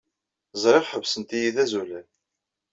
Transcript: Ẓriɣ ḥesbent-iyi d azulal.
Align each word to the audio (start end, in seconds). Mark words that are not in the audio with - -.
Ẓriɣ 0.61 0.83
ḥesbent-iyi 0.91 1.49
d 1.55 1.57
azulal. 1.63 2.07